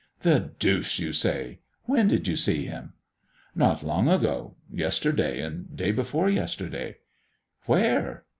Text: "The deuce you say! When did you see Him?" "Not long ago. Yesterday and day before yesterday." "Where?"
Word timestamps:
"The 0.21 0.53
deuce 0.57 0.97
you 0.97 1.13
say! 1.13 1.59
When 1.83 2.07
did 2.07 2.27
you 2.27 2.35
see 2.35 2.65
Him?" 2.65 2.93
"Not 3.53 3.83
long 3.83 4.09
ago. 4.09 4.55
Yesterday 4.73 5.39
and 5.41 5.77
day 5.77 5.91
before 5.91 6.27
yesterday." 6.27 6.97
"Where?" 7.67 8.23